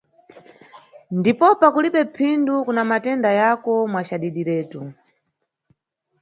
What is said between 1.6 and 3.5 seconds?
kulibe phindu kuna matenda